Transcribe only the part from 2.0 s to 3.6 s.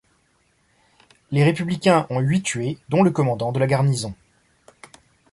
ont huit tués dont le commandant de